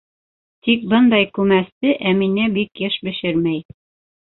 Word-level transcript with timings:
Тик 0.67 0.87
бындай 0.93 1.27
күмәсте 1.35 1.93
Әминә 2.13 2.49
бик 2.57 2.83
йыш 2.87 2.99
бешермәй. 3.11 3.63